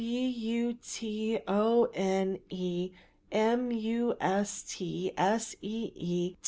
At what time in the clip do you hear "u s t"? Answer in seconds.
3.71-5.11